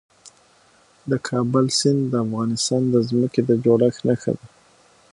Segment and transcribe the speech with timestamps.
[1.09, 4.45] د کابل سیند د افغانستان د ځمکې د جوړښت نښه ده.